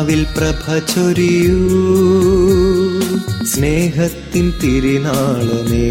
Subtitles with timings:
[0.00, 1.58] ആത്മാവിൽ പ്രഭ ചൊരിയൂ.
[3.44, 5.88] സ്നേഹത്തിൻ തിരുനാളമേ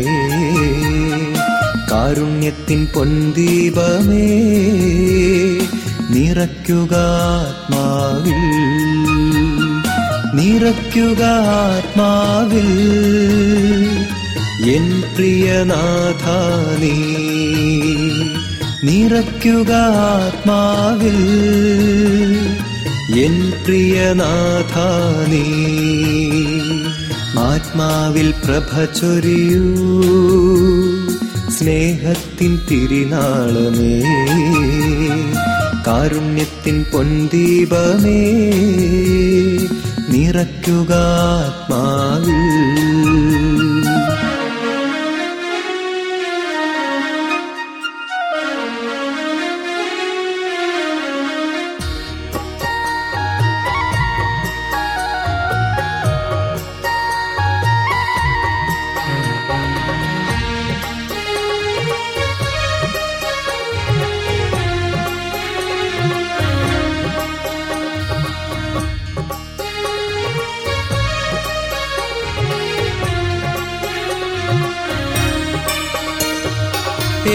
[1.91, 4.29] കാരുണ്യത്തിൻ പൊൻദീപമേ
[6.09, 6.95] നിറയ്ക്കുക
[7.41, 8.41] ആത്മാവിൽ
[10.37, 11.23] നിറയ്ക്കുക
[11.65, 12.71] ആത്മാവിൽ.
[14.75, 16.25] എൻ പ്രിയനാഥ
[16.81, 16.97] നീ
[18.83, 19.71] നിറയ്ക്കുക
[20.15, 21.19] ആത്മാവിൽ.
[23.17, 24.73] എൻ പ്രിയനാഥ
[25.27, 25.45] നീ
[27.39, 29.65] ആത്മാവിൽ പ്രഭ ചൊരിയൂ
[31.49, 33.95] സ്നേഹത്തിൻ തിരിനാളമേ
[35.87, 38.21] കാരുണ്യത്തിൻ പൊന്തീപമേ
[40.09, 40.91] നിറയ്ക്കുക
[41.37, 42.39] ആത്മാവിൽ.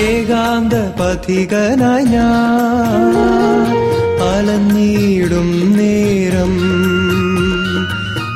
[0.05, 3.67] ഏകാന്ത പഥികനായി ഞാൻ
[4.29, 6.53] അലഞ്ഞിടും നേരം.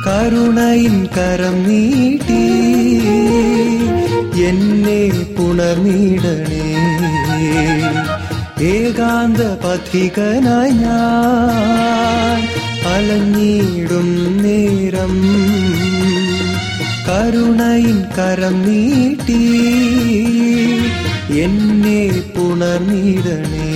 [0.05, 2.43] കരുണയിൻ കരം നീട്ടി
[4.43, 5.01] എന്നെ
[5.37, 6.65] പുണർന്നിടണേ.
[8.65, 12.41] ഏകാന്ത പഥികനായി ഞാൻ
[12.95, 14.09] അലഞ്ഞിടും
[14.43, 15.13] നേരം.
[17.07, 19.41] കരുണയിൻ കരം നീട്ടി
[21.33, 23.69] എന്നെ പുണർന്നിടണേ.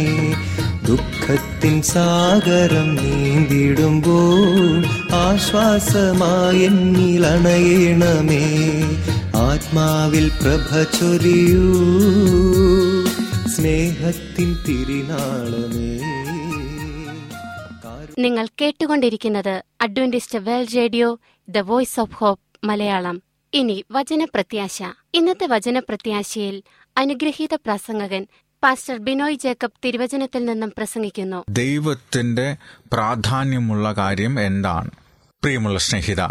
[0.86, 7.32] ദുഃഖത്തിൻ സാഗരം നീന്തിടുമ്പോൾ ആശ്വാസമായി എന്നിലണയണമേ
[9.36, 11.74] ആത്മാവിൽ പ്രഭ ചൊരിയൂ.
[13.56, 16.17] സ്നേഹത്തിൻ തിരുനാളമേ.
[18.18, 23.22] നിങ്ങൾ കേട്ടുകൊണ്ടിരിക്കുന്നത് Adventist world radio the voice of hope Malayalam.
[23.54, 24.82] ഇനി വചനപ്രത്യാശ.
[25.14, 26.62] ഇന്നത്തെ വചനപ്രത്യാശയിൽ
[26.96, 28.26] അനുഗ്രഹീത പ്രസംഗകൻ
[28.62, 31.44] പാസ്റ്റർ ബിനോയ് ജേക്കബ് തിരുവചനത്തിൽ നിന്നും പ്രസംഗിക്കുന്നു.
[31.48, 32.56] ദൈവത്തിന്റെ
[32.92, 34.90] പ്രാധാന്യമുള്ള കാര്യം എന്താണ്?
[35.42, 36.22] പ്രിയമുള്ള സ്നേഹിത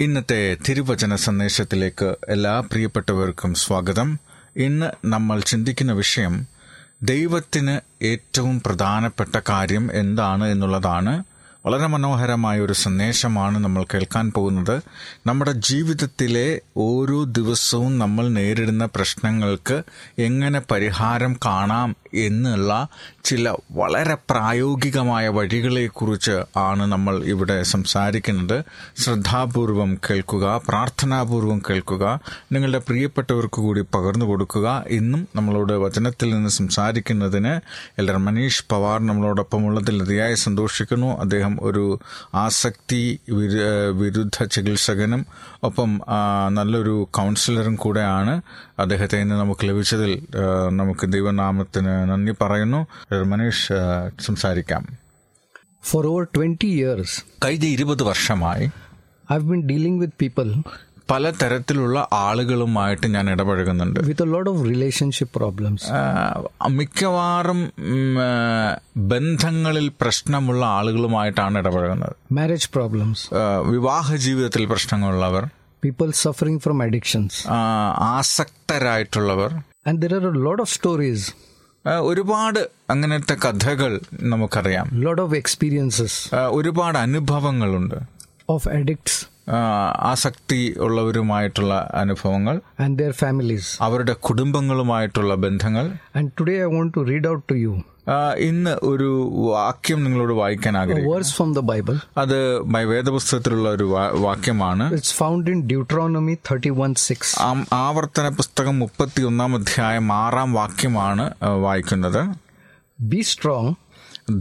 [0.00, 4.18] ഇന്നത്തെ തിരുവചന സന്ദേശത്തിലേക്ക് എല്ലാ പ്രിയപ്പെട്ടവർക്കും സ്വാഗതം.
[4.56, 6.46] ഇന്ന് നമ്മൾ ചിന്തിക്കുന്ന വിഷയം
[7.02, 11.24] ദൈവത്തിന് ഏറ്റവും പ്രധാനപ്പെട്ട കാര്യം എന്താണ് എന്നുള്ളതാണ്
[11.66, 14.82] വളരെ മനോഹരമായ ഒരു സന്ദേശമാണ് നമ്മൾ കേൾക്കാൻ പോകുന്നത്.
[15.26, 19.82] നമ്മുടെ ജീവിതത്തിലെ ഓരോ ദിവസവും നമ്മൾ നേരിടുന്ന പ്രശ്നങ്ങൾക്ക്
[20.18, 22.88] എങ്ങനെ പരിഹാരം കാണാം എന്നുള്ള
[23.24, 28.64] ചില വളരെ പ്രായോഗികമായ വഴികളെക്കുറിച്ച് ആണ് നമ്മൾ ഇവിടെ സംസാരിക്കുന്നത്.
[28.98, 32.20] ശ്രദ്ധാപൂർവം കേൾക്കുക പ്രാർത്ഥനാപൂർവം കേൾക്കുക
[32.52, 34.84] നിങ്ങളുടെ പ്രിയപ്പെട്ടവർക്ക് കൂടി പകർന്നു കൊടുക്കുക.
[34.88, 37.60] ഇന്നും നമ്മളോട് വചനത്തിൽ നിന്ന് സംസാരിക്കുന്നതിന്
[37.98, 41.20] എൽഡർ മനീഷ് പവാർ നമ്മളോടൊപ്പം ഉള്ളതിൽ അതിയായി സന്തോഷിക്കുന്നു.
[41.20, 42.00] അദ്ദേഹം ഒരു
[42.34, 43.18] ആസക്തി
[43.92, 45.26] വിരുദ്ധ ചികിത്സകനും
[45.62, 46.00] ഒപ്പം
[46.48, 48.42] നല്ലൊരു കൗൺസിലറും കൂടെയാണ്.
[48.80, 50.12] അദ്ദേഹത്തെ ഇന്ന് നമുക്ക് ലഭിച്ചതിൽ
[50.70, 52.86] നമുക്ക് ദൈവനാമത്തിന് നന്ദി പറയുന്നു.
[53.26, 53.72] മനീഷ്
[54.24, 54.86] സംസാരിക്കാം.
[55.82, 58.64] ഫോർ ഓവർ ട്വന്റി ഇയേഴ്സ് കഴിഞ്ഞ ഇരുപത് വർഷമായി
[59.32, 60.62] I been dealing with people
[61.10, 64.00] പല തരത്തിലുള്ള ആളുകളുമായിട്ട് ഞാൻ ഇടപഴകുന്നുണ്ട്.
[64.00, 65.86] With lot of relationship problems
[66.70, 67.60] മിക്കവാറും
[68.96, 72.14] ബന്ധങ്ങളിൽ പ്രശ്നമുള്ള ആളുകളുമായിട്ടാണ് ഇടപഴകുന്നത്.
[72.32, 73.24] മാരേജ് പ്രോബ്ലംസ്
[73.70, 75.46] വിവാഹ ജീവിതത്തിൽ പ്രശ്നങ്ങളുള്ളവർ
[75.82, 77.32] people suffering from addictions.
[77.48, 77.58] ആ,
[78.14, 79.50] ആസക്തരായിട്ടുള്ളവർ
[79.88, 81.20] And there are a lot of stories,
[81.86, 82.60] ആ, ഒരുപാട്
[82.90, 83.92] അങ്ങനത്തെ കഥകൾ
[84.22, 87.98] നമുക്കറിയാം lot of experiences ആ, ഒരുപാട് അനുഭവങ്ങളുണ്ട്
[88.48, 89.14] of addicts
[89.48, 89.58] ആ,
[90.02, 93.64] ആസക്തി ഉള്ളവരുമായിട്ടുള്ള അനുഭവങ്ങൾ and their families.
[93.80, 97.99] അവരുടെ കുടുംബങ്ങളുമായിട്ടുള്ള ബന്ധങ്ങൾ And today I want to read out to you ആ,
[98.36, 101.18] ഇന്ന് ഒരു വാക്യം നിങ്ങളോട് വായിക്കാൻ ആഗ്രഹിക്കുന്നു.
[101.18, 101.98] from the Bible.
[102.16, 107.40] അത് വേദപുസ്തകത്തിലുള്ള ഒരു വാക്യമാണ് It's found in Deuteronomy 31 6.
[107.40, 112.36] ആം- ആവർത്തന പുസ്തകം മുപ്പത്തി ഒന്നാം അധ്യായം ആറാം വാക്യമാണ് വായിക്കുന്നത്.
[113.00, 113.74] ബി സ്ട്രോങ്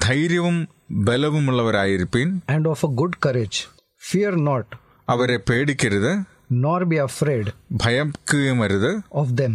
[0.01, 2.41] ധൈര്യവും ബലവുമുള്ളവരായിരിപ്പീൻ.
[2.49, 3.67] And of a good courage
[4.09, 4.75] fear not
[5.09, 6.23] അവരെ പേടിക്കരുത്.
[6.51, 8.97] നോർ ബി അഫ്രേഡ് ഭയക്കുകയും അരുത്.
[8.97, 9.53] of them.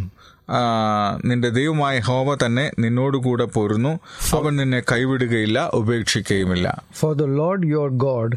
[1.25, 3.99] നിന്റെ ദൈവമായ ഹോവ തന്നെ നിന്നോടുകൂടെ പോരുന്നു
[4.33, 8.37] അവൻ നിന്നെ കൈവിടുകയില്ല ഉപേക്ഷിക്കുകയുമില്ല for the lord your God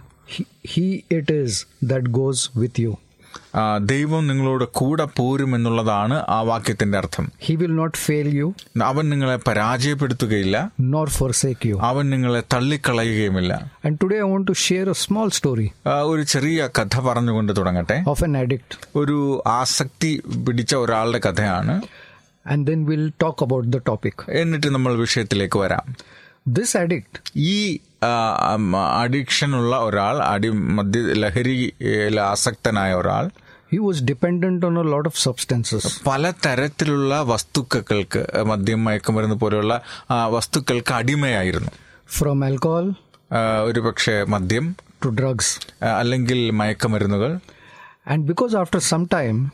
[0.70, 2.88] he it is that goes with.
[2.88, 2.96] ആ,
[3.82, 7.26] ദൈവം നിങ്ങളോട് കൂടെ പോരും എന്നുള്ളതാണ് ആ വാക്യത്തിന്റെ അർത്ഥം.
[7.40, 8.54] He will not fail you
[8.84, 10.72] അവൻ നിങ്ങളെ പരാജയപ്പെടുത്തുകയില്ല.
[10.80, 13.72] നോർ ഫോർസേക്ക് യു അവൻ നിങ്ങളെ തള്ളിക്കളയുകയുമില്ല.
[13.86, 15.72] And today I want to share a small story
[16.04, 18.04] ഒരു ചെറിയ കഥ പറഞ്ഞുകൊണ്ട് തുടങ്ങട്ടെ.
[18.08, 20.12] ഓഫ് എൻ അഡിക്റ്റ് ഒരു ആസക്തി
[20.48, 21.82] പിടിച്ച ഒരാളുടെ കഥയാണ്.
[22.48, 25.88] And then will talk about the topic എന്നിട്ട് നമ്മൾ വിഷയത്തിലേക്ക് വരാം.
[26.56, 27.80] This അഡിക്ട് ഈ
[29.02, 33.26] അഡിക്ഷൻ ഉള്ള ഒരാൾ അടി മദ്യ ലഹരിയിൽ ആസക്തനായ ഒരാൾ
[33.72, 36.02] he was dependent on a lot of substances.
[36.08, 38.22] പല തരത്തിലുള്ള വസ്തുക്കൾക്ക്
[38.52, 39.82] മദ്യം മയക്കുമരുന്ന് പോലെയുള്ള
[40.36, 41.72] വസ്തുക്കൾക്ക് അടിമയായിരുന്നു.
[42.10, 42.88] ഫ്രോം ആൽക്കോഹോൾ
[43.64, 47.40] ഒരു പക്ഷേ മദ്യം ടു ഡ്രഗ്സ് അല്ലെങ്കിൽ മയക്കുമരുന്നുകൾ.
[48.14, 49.52] And because after some time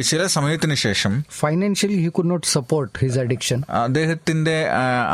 [0.00, 4.66] ചില സമയത്തിന് ശേഷം financially he could not support his addiction അദ്ദേഹത്തിന്റെ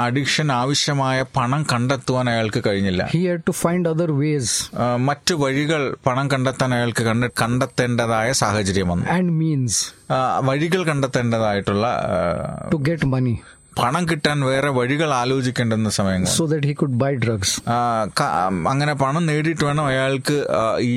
[0.04, 3.08] അഡിക്ഷൻ ആവശ്യമായ പണം കണ്ടെത്തുവാൻ അയാൾക്ക് കഴിഞ്ഞില്ല.
[3.10, 9.06] He had to find other ways മറ്റ് വഴികൾ പണം കണ്ടെത്താൻ അയാൾക്ക് കണ്ടെ- കണ്ടെത്തേണ്ടതായ സാഹചര്യം വന്നു.
[9.06, 9.72] And means
[10.10, 12.00] ആ, വഴികൾ കണ്ടെത്തേണ്ടതായിട്ടുള്ള
[12.72, 13.55] ടു ഗെറ്റ് മണി money.
[13.78, 16.28] പണം കിട്ടാൻ വേറെ വഴികൾ ആലോചിക്കേണ്ടുന്ന സമയങ്ങൾ.
[16.36, 17.54] So that he could buy drugs
[18.72, 20.36] അങ്ങനെ പണം നേടിയിട്ട് വേണം അയാൾക്ക്
[20.92, 20.96] ഈ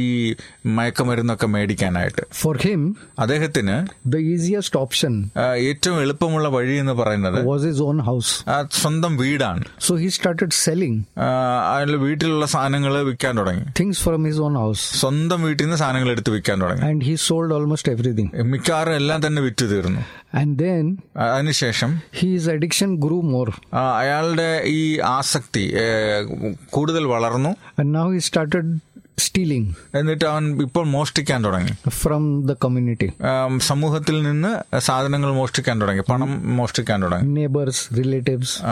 [0.77, 2.23] മയക്കമരുന്നൊക്കെ മേടിക്കാനായിട്ട്.
[2.41, 2.81] ഫോർ ഹിം
[3.19, 3.75] അദ്ദേഹത്തിന്
[4.13, 5.13] ദ ഈസിയസ്റ്റ് ഓപ്ഷൻ
[5.69, 8.33] ഏറ്റവും എളുപ്പമുള്ള വഴി എന്ന് പറയുന്നത് വാസ് his ഓൺ ഹൗസ്
[8.81, 9.63] സ്വന്തം വീടാണ്.
[9.87, 13.65] സോ ഹി സ്റ്റാർട്ടഡ് സെല്ലിംഗ് അയാളുടെ അയാൾ വീട്ടിലുള്ള സാധനങ്ങൾ വിൽക്കാൻ തുടങ്ങി.
[13.79, 16.85] Things from his own house സ്വന്തം വീട്ടിൽ നിന്ന് സാധനങ്ങൾ എടുത്ത് വിൽക്കാൻ തുടങ്ങി.
[16.91, 18.27] And he sold almost everything.
[18.53, 20.01] മിക്കവാറും എല്ലാം തന്നെ വിറ്റ് തീർന്നു.
[20.35, 23.51] And then ആ, അതിനുശേഷം his addiction grew more.
[23.73, 25.73] ആ, അയാളുടെ ഈ ആസക്തി
[26.69, 27.49] കൂടുതൽ വളർന്നു.
[27.79, 28.77] And now he started
[29.19, 29.65] stealing
[29.95, 31.89] എന്നിട്ട് അവൻ ഇപ്പോൾ മോഷ്ടിക്കാൻ തുടങ്ങി.
[31.89, 33.11] ഫ്രം ദ കമ്മ്യൂണിറ്റി
[33.57, 37.45] സമൂഹത്തിൽ നിന്ന് സാധനങ്ങൾ മോഷ്ടിക്കാൻ തുടങ്ങി പണം മോഷ്ടിക്കാൻ തുടങ്ങി.
[37.45, 38.63] Neighbors, റിലേറ്റീവ്സ്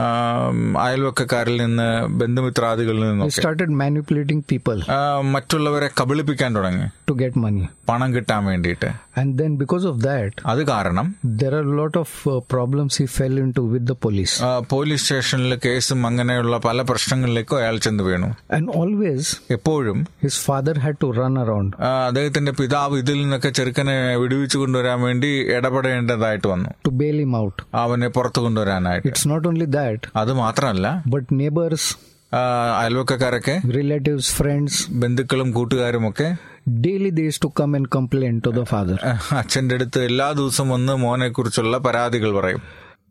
[0.78, 4.84] അയൽവക്കക്കാരിൽ നിന്ന് ബന്ധുമിത്രാദികളിൽ നിന്ന് സ്റ്റാർട്ടഡ് മാനിപ്പുലേറ്റിംഗ് പീപ്പിൾ
[5.22, 6.88] മറ്റുള്ളവരെ കബളിപ്പിക്കാൻ തുടങ്ങി.
[7.10, 9.07] ടു ഗെറ്റ് മണി പണം കിട്ടാൻ വേണ്ടിയിട്ട്.
[9.17, 11.07] And then because of that, അത് കാരണം
[11.41, 14.35] there are a lot of uh, problems he fell into with the police.
[14.43, 19.25] ആ, പോലീസ് സ്റ്റേഷനിൽ കേസും അങ്ങനെയുള്ള പല പ്രശ്നങ്ങളിലേക്കും അയാൾ ചെന്ന് വീണു And always
[19.57, 25.01] എപ്പോഴും his father had to run around ആ, അദ്ദേഹത്തിന്റെ പിതാവ് ഇതിൽ നിന്നൊക്കെ ചെറുക്കനെ വിടുവിച്ചു കൊണ്ടുവരാൻ
[25.01, 27.59] വേണ്ടി ഇടപെടേണ്ടതായിട്ട് വന്നു to bail him out.
[27.83, 31.85] അവനെ പുറത്തു കൊണ്ടുവരാനായിട്ട് It's not only that, അത് മാത്രമല്ല but neighbors,
[32.33, 32.41] ആ,
[32.81, 36.29] അയൽവക്കക്കാരൊക്കെ relatives, friends, ബന്ധുക്കളും കൂട്ടുകാരും ഒക്കെ
[36.68, 38.98] they used to come and complain to the father.
[39.38, 42.62] അച്ഛന്റെ അടുത്ത് എല്ലാ ദിവസവും വന്ന് മോനെ കുറിച്ചുള്ള പരാതികൾ പറയും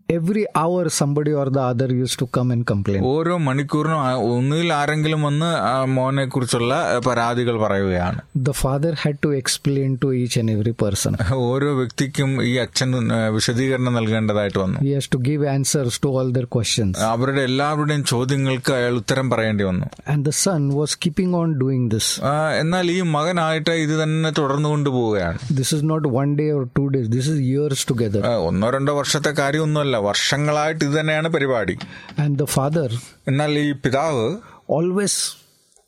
[0.08, 3.02] Every hour, somebody or the other used to come and complain.
[3.04, 5.48] ഓരോ മണിക്കൂറിനും ആ- ആരെങ്കിലും വന്ന്
[5.86, 11.34] മോനെ കുറിച്ചുള്ള പരാതികൾ പറയുകയാണ് The father had to explain to each and every person.
[11.34, 12.92] ഓരോ വ്യക്തിക്കും ഈ അച്ഛൻ
[13.34, 16.98] വിശദീകരണം നൽകേണ്ടതായിട്ട് വന്നു He has to give answers to all their questions.
[17.00, 22.20] അവരുടെ എല്ലാവരുടെയും ചോദ്യങ്ങൾക്ക് അയാൾ ഉത്തരം പറയേണ്ടി വന്നു And the son was keeping on doing this.
[22.60, 27.08] എന്നാൽ ഈ മകനായിട്ട് ഇത് തന്നെ തുടർന്നു കൊണ്ടുപോവുകയാണ് This is not one day or two days,
[27.18, 28.24] this is years together.
[28.26, 31.78] ഒന്നോ രണ്ടോ വർഷത്തെ കാര്യമൊന്നുമല്ല വർഷങ്ങളായിട്ട് ഇതുതന്നെയാണ് പരിപാടി.
[32.18, 34.36] ആൻഡ് ദ ഫാദർ എന്നാൽ ഈ പിതാവ്
[34.70, 35.36] ഓൾവേസ്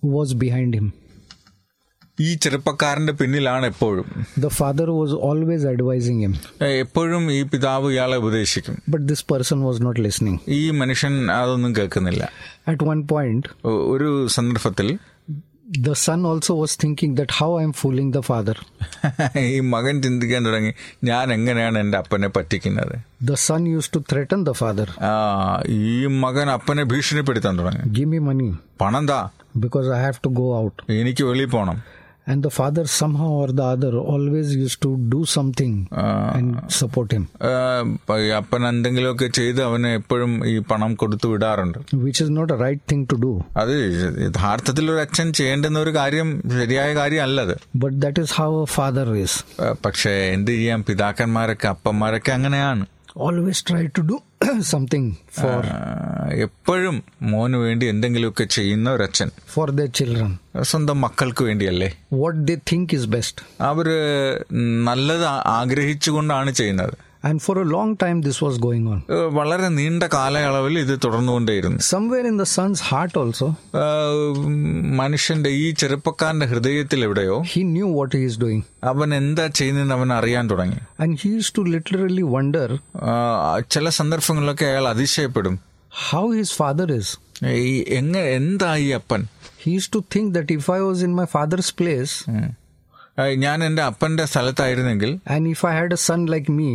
[0.04, 0.92] വാസ് ബിഹൈൻഡ് ഹിം
[2.20, 4.26] ഈ ചെറുപ്പക്കാരന്റെ പിന്നിലാണ് എപ്പോഴും.
[4.38, 8.82] The father was always advising him എപ്പോഴും ഈ പിതാവ് ഇയാളെ ഉപദേശിക്കും.
[8.88, 12.32] But this person was not listening ഈ മനുഷ്യൻ അതൊന്നും കേൾക്കുന്നില്ല.
[12.68, 14.98] അറ്റ് വൺ പോയിന്റ് ഒരു സന്ദർഭത്തിൽ
[15.67, 18.55] the son also was thinking that how I am fooling the father.
[19.43, 20.71] ഈ മകൻ ചിന്തിക്കാൻ തുടങ്ങി
[21.03, 22.93] ഞാൻ എങ്ങനെയാണ് എന്റെ അപ്പനെ പറ്റിക്കുന്നത്
[23.31, 25.13] The son used to threaten the father ആ
[25.81, 28.49] ഈ മകൻ അപ്പനെ ഭീഷണിപ്പെടുത്താൻ തുടങ്ങി Give me money
[28.81, 29.19] പണം താ
[29.65, 30.75] because I have to go out.
[31.01, 31.79] എനിക്ക് വെളിയിൽ പോണം
[32.30, 35.74] And the father, somehow or the other, always used to do something
[36.36, 37.82] and support him, uh,
[38.38, 43.02] അപ്പൻ എന്തെങ്കിലുമൊക്കെ ചെയ്ത് അവന് എപ്പോഴും ഈ പണം കൊടുത്തു വിടാറുണ്ട് which is not a right thing
[43.12, 43.32] to do.
[43.56, 43.74] അത്
[44.26, 46.30] യഥാർത്ഥത്തിൽ ഒരു അച്ഛൻ ചെയ്യേണ്ടുന്ന ഒരു കാര്യം
[46.60, 46.94] ശരിയായ
[47.84, 49.34] But that is how a father is.
[49.58, 52.84] pakshe പക്ഷേ എന്ത് ചെയ്യാം പിതാക്കന്മാരൊക്കെ അപ്പന്മാരൊക്കെ അങ്ങനെയാണ്
[53.26, 54.22] Always try to do
[54.60, 55.64] something for
[56.32, 61.98] എപ്പോഴും മോന് വേണ്ടി എന്തെങ്കിലുമൊക്കെ ചെയ്യുന്ന ഒരച്ഛൻ ഫോർ ദ ചിൽഡ്രൻ സ്വന്തം മക്കൾക്ക് വേണ്ടിയല്ലേ?
[62.12, 63.88] What they think is best അവർ
[64.84, 67.07] നല്ലത് ആഗ്രഹിച്ചുകൊണ്ടാണ് ചെയ്യുന്നത്.
[67.23, 68.97] And for a long time, this was going on.
[69.09, 73.85] ഏ, വളരെ നീണ്ട കാലയളവിൽ ഇത് തുടർന്നുകൊണ്ടേയിരുന്നു Somewhere in the son's heart also, ആ,
[74.95, 78.61] മനുഷ്യന്റെ ഈ ചെറുപ്പക്കാരന്റെ ഹൃദയത്തിൽ എവിടെയോ he knew what he is doing.
[78.83, 82.67] അവൻ എന്താ ചെയ്യുന്നതെന്ന് അവൻ അറിയാൻ തുടങ്ങി And he used to literally wonder
[83.03, 83.13] ആ,
[83.69, 85.55] ചില സന്ദർഭങ്ങളിലൊക്കെ അയാൾ അതിശയപ്പെടും
[86.09, 87.07] how his father is.
[87.67, 89.23] ഈ എങ്ങ എന്താ ഈ അപ്പൻ
[89.63, 92.43] He used to think that if I was in my father's place ഉം.
[92.43, 92.49] ആ,
[93.44, 96.68] ഞാൻ എന്റെ അപ്പന്റെ സ്ഥലത്തായിരുന്നെങ്കിൽ and if I had a son like me,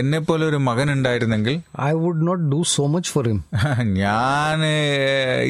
[0.00, 1.54] എന്നെ പോലെ ഒരു മകൻ ഉണ്ടായിരുന്നെങ്കിൽ
[1.88, 3.40] I would not do so much for him
[4.02, 4.60] ഞാൻ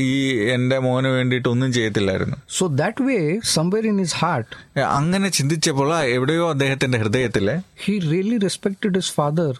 [0.06, 0.10] ഈ
[0.54, 2.36] എന്റെ മോന് വേണ്ടിയിട്ട് ഒന്നും ചെയ്യത്തില്ലായിരുന്നു.
[2.58, 3.18] So that way
[3.54, 7.48] somewhere in his heart അങ്ങനെ ചിന്തിച്ചപ്പോൾ എവിടെയോ അദ്ദേഹത്തിന്റെ ഹൃദയത്തിൽ
[7.84, 9.52] he really respected his father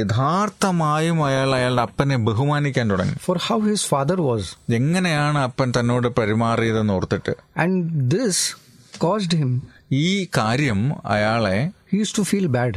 [0.00, 3.16] യഥാർത്ഥമായും അയാൾ അയാളുടെ അപ്പനെ ബഹുമാനിക്കാൻ തുടങ്ങി.
[3.28, 7.34] For how his father was എങ്ങനെയാണ് അപ്പൻ തന്നോട് പെരുമാറിയതെന്ന് ഓർത്തിട്ട്?
[7.64, 7.82] ആൻഡ്
[8.16, 8.44] ദിസ്
[9.04, 9.50] കോസ്ഡ് him,
[9.92, 12.74] ഈ കാര്യം അയാളെ he used to feel bad.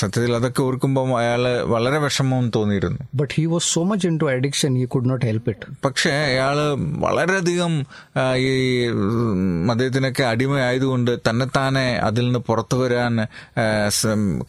[0.00, 2.98] സത്യത്തിൽ അതൊക്കെ ഓർക്കുമ്പോൾ അയാൾ വളരെ വിഷമവും തോന്നിയിരുന്നു.
[3.20, 6.58] But he was so much into addiction he could not help it പക്ഷേ അയാൾ
[7.04, 7.72] വളരെയധികം
[8.46, 8.52] ഈ
[9.70, 13.14] മദ്യത്തിനൊക്കെ അടിമയായതുകൊണ്ട് തന്നെത്താനെ അതിൽ നിന്ന് പുറത്തു വരാൻ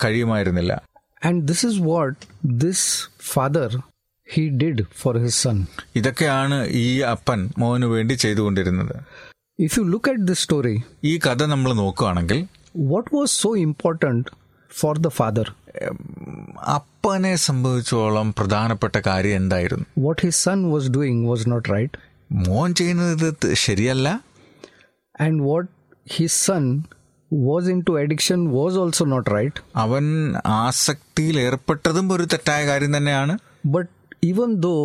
[0.06, 0.82] കഴിയുമായിരുന്നില്ല.
[1.26, 2.20] And this is what
[2.66, 2.88] this
[3.34, 3.70] father
[4.34, 5.66] he did for his son
[5.96, 8.96] ഇതൊക്കെയാണ് ഈ അപ്പൻ മോന് വേണ്ടി ചെയ്തുകൊണ്ടിരുന്നത്.
[9.59, 12.39] If you look at this story, ഈ കഥ നമ്മൾ നോക്കുകയാണെങ്കിൽ
[12.91, 14.23] what was so important
[14.71, 15.47] for the father?
[15.89, 15.99] ഉം,
[16.77, 21.93] അപ്പനെ സംബന്ധിച്ചോളം പ്രധാനപ്പെട്ട കാര്യം എന്തായിരുന്നു What his son was doing was not right,
[22.49, 24.09] മോൻ ചെയ്യുന്നത് ഇത് ത- ശരിയല്ല
[25.21, 25.67] and what
[26.07, 26.65] his son
[27.31, 29.57] was into addiction was also not right.
[29.85, 30.05] അവൻ
[30.61, 33.35] ആസക്തിയിൽ ഏർപ്പെട്ടതും ഒരു തെറ്റായ കാര്യം തന്നെയാണ്
[33.77, 33.89] But
[34.23, 34.85] even though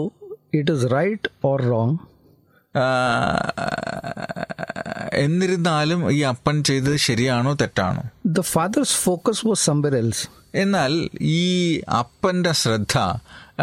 [0.54, 2.09] it is right or wrong, ആ,
[5.13, 8.03] എന്നിരുന്നാലും ഈ അപ്പൻ ചെയ്തത് ശരിയാണോ തെറ്റാണോ?
[8.27, 12.99] The father's focus was somewhere else എന്നാൽ ഈ അപ്പന്റെ ശ്രദ്ധ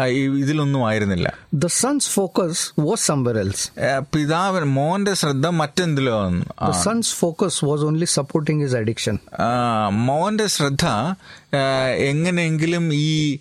[0.06, 1.34] ഇതിലൊന്നും ആയിരുന്നില്ല.
[1.54, 3.70] The son's focus was somewhere else
[4.14, 6.30] പിതാവ് മോന്റെ ശ്രദ്ധ മറ്റെന്തിലോ
[6.72, 9.18] son's focus was only supporting his addiction
[9.90, 10.86] മോന്റെ ശ്രദ്ധ
[11.96, 13.38] എങ്ങനെയെങ്കിലും ഈ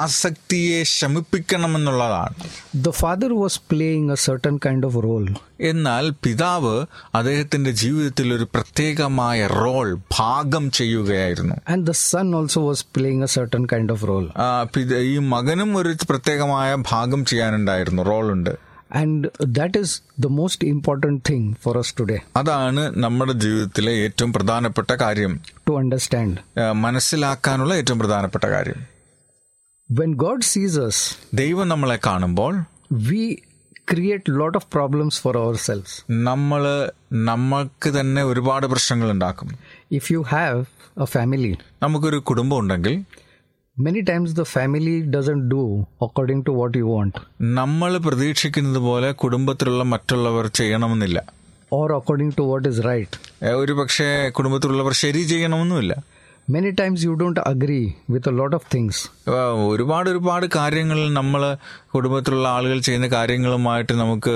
[0.00, 2.34] ആസക്തിയെ ശമിപ്പിക്കണമെന്നുള്ളതാണ്.
[2.74, 5.28] The father was playing a certain kind of role
[5.64, 11.54] എന്നാൽ പിതാവ് അദ്ദേഹത്തിന്റെ ജീവിതത്തിൽ ഒരു പ്രത്യേകമായ റോൾ ഭാഗം ചെയ്യുകയായിരുന്നു.
[11.68, 14.30] And the son also was playing a certain kind of role
[14.96, 18.50] ഈ മകനും ഒരു പ്രത്യേകമായ ഭാഗം ചെയ്യാനുണ്ടായിരുന്നു റോൾ ഉണ്ട്.
[18.94, 24.90] And that is the most important thing for us today അതാണ് നമ്മുടെ ജീവിതത്തിലെ ഏറ്റവും പ്രധാനപ്പെട്ട
[24.92, 25.40] കാര്യം.
[25.68, 28.94] ടു അണ്ടർസ്റ്റാൻഡ് മനസ്സിലാക്കാനുള്ള ഏറ്റവും പ്രധാനപ്പെട്ട കാര്യം.
[29.92, 30.94] When God sees us,
[31.34, 33.36] ദൈവം നമ്മളെ കാണുമ്പോൾ we
[33.88, 35.90] create lot of problems for ourselves.
[36.28, 36.62] നമ്മൾ
[37.28, 39.50] നമ്മൾക്ക് തന്നെ ഒരുപാട് പ്രശ്നങ്ങൾ ഉണ്ടാക്കും
[39.98, 40.58] If you have
[40.96, 42.94] a family, നമുക്കൊരു കുടുംബം ഉണ്ടെങ്കിൽ
[43.76, 45.62] many times the family doesn't do
[46.00, 47.14] according to what you want
[47.58, 51.18] നമ്മൾ പ്രതീക്ഷിക്കുന്നത് പോലെ കുടുംബത്തിലുള്ള മറ്റുള്ളവർ ചെയ്യണമെന്നില്ല
[51.72, 53.12] or according to what is right.
[53.42, 55.94] ഏ, ഒരു പക്ഷേ കുടുംബത്തിലുള്ളവർ ശരി ചെയ്യണമെന്നുമില്ല
[56.48, 57.78] Many times you don't agree
[58.14, 58.94] with a lot of things.
[59.68, 61.42] ഒരുപാട് ഒരുപാട് കാര്യങ്ങൾ നമ്മൾ
[61.94, 64.34] കുടുംബത്തിലുള്ള ആളുകൾ ചെയ്യുന്ന കാര്യങ്ങളുമായിട്ട് നമുക്ക്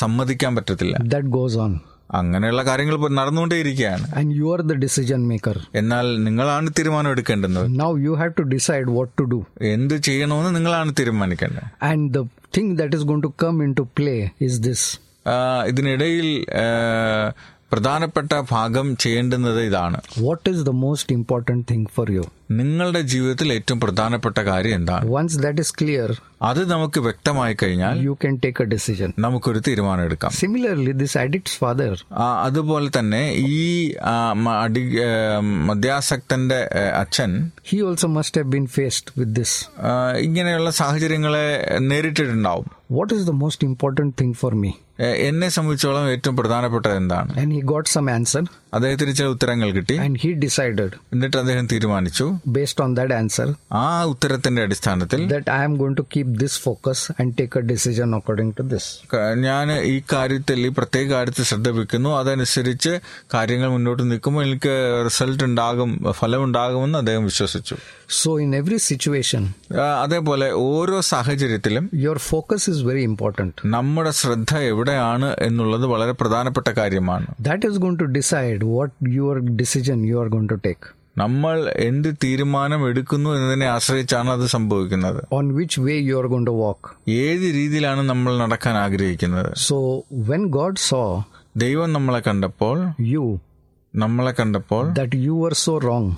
[0.00, 1.74] സമ്മതിക്കാൻ പറ്റത്തില്ല ദാറ്റ് ഗോസ് ഓൺ
[2.10, 5.56] അങ്ങനെയുള്ള കാര്യങ്ങൾ നടന്നുകൊണ്ടേയിരിക്കുകയാണ് And you are the decision maker.
[5.80, 9.40] എന്നാൽ നിങ്ങളാണ് തീരുമാനം എടുക്കേണ്ടത് Now you have to decide what to do.
[9.74, 12.24] എന്ത് ചെയ്യണമെന്ന് നിങ്ങളാണ് തീരുമാനിക്കേണ്ടത് And the
[12.56, 14.82] thing that is going to come into play is this.
[14.86, 14.90] This
[15.66, 16.26] ഇതിനിടയിൽ
[17.74, 20.00] പ്രധാനപ്പെട്ട ഭാഗം ചെയ്യേണ്ടുന്നത് ഇതാണ്.
[20.20, 25.04] What is the most important thing for you നിങ്ങളുടെ ജീവിതത്തിൽ ഏറ്റവും പ്രധാനപ്പെട്ട കാര്യം എന്താണ്?
[25.12, 26.10] വൺസ് ദാറ്റ് ഇസ് ക്ലിയർ
[26.42, 30.32] അത് നമുക്ക് വ്യക്തമായി കഴിഞ്ഞാൽ you can take a decision നമുക്കൊരു തീരുമാനം എടുക്കാം.
[30.40, 31.94] സിമിലർലി ദിസ് അഡിക്ട്സ് ഫാദർ
[32.46, 33.22] അതുപോലെ തന്നെ
[33.58, 33.94] ഈ
[35.70, 36.60] മധ്യാസക്തന്റെ
[37.02, 39.58] അച്ഛൻ he also must have been faced with this
[40.18, 41.46] ഇങ്ങനെയുള്ള സാഹചര്യങ്ങളെ
[41.90, 42.70] നേരിട്ടിട്ടുണ്ടാവും.
[42.92, 47.30] What is the most important thing for me uh, എന്നെ സംബന്ധിച്ചോളം ഏറ്റവും പ്രധാനപ്പെട്ടത് എന്താണ്?
[47.42, 48.42] And he got some answer.
[48.74, 49.96] അദ്ദേഹത്തിന് ചില ഉത്തരങ്ങൾ കിട്ടി.
[50.04, 52.24] And he decided, എന്നിട്ട് അദ്ദേഹം തീരുമാനിച്ചു.
[52.56, 57.00] ബേസ്ഡ് ഓൺ ദാറ്റ് ആൻസർ ആ ഉത്തരത്തിന്റെ അടിസ്ഥാനത്തിൽ that I am going to keep this focus
[57.18, 58.86] and take a decision according to this.
[59.46, 62.10] ഞാൻ ഈ കാര്യത്തിൽ ഈ പ്രത്യേക കാര്യത്തിൽ ശ്രദ്ധ വെക്കുന്നു.
[62.20, 62.92] അതനുസരിച്ച്
[63.34, 64.74] കാര്യങ്ങൾ മുന്നോട്ട് നിൽക്കുമ്പോൾ എനിക്ക്
[65.08, 67.76] റിസൾട്ട് ഉണ്ടാകും ഫലം ഉണ്ടാകുമെന്ന് അദ്ദേഹം വിശ്വസിച്ചു.
[68.20, 69.42] സോ ഇൻ എവറി സിറ്റുവേഷൻ
[70.02, 73.54] അതേപോലെ ഓരോ സാഹചര്യത്തിലും your focus is very important.
[73.76, 74.52] നമ്മുടെ ശ്രദ്ധ
[74.84, 77.26] എവിടെയാണ് എന്നുള്ളത് വളരെ പ്രധാനപ്പെട്ട കാര്യമാണ്.
[77.40, 82.14] That is going to decide what your decision you are going to take നമ്മൾ എന്ത്
[82.24, 85.24] തീരുമാനം എടുക്കുന്നു എന്നതിനെ ആശ്രയിച്ചാണ് അത് സംഭവിക്കുന്നത്.
[85.32, 89.54] On which way you are going to walk ഏത് രീതിയിലാണ് നമ്മൾ നടക്കാൻ ആഗ്രഹിക്കുന്നത്?
[89.56, 91.24] സോ വെൻ ഗോഡ് സോ
[91.56, 93.40] ദൈവം നമ്മളെ കണ്ടപ്പോൾ യു
[93.96, 96.16] നമ്മളെ കണ്ടപ്പോൾ that you are so wrong, ആ,